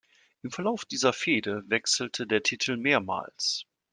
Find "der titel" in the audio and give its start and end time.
2.25-2.75